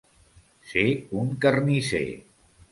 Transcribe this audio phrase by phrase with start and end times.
[0.69, 0.85] Ser
[1.25, 2.05] un carnisser.